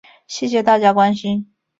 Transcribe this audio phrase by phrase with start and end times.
[0.25, 1.53] 谢谢大家关心